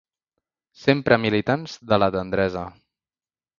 Sempre 0.83 1.19
militants 1.27 1.77
de 1.93 2.01
la 2.05 2.09
tendresa! 2.19 2.67